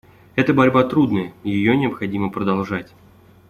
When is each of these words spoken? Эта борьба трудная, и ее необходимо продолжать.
Эта 0.35 0.51
борьба 0.51 0.83
трудная, 0.85 1.31
и 1.43 1.51
ее 1.51 1.77
необходимо 1.77 2.31
продолжать. 2.31 2.91